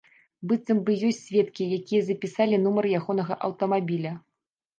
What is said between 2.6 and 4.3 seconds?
нумар ягонага аўтамабіля.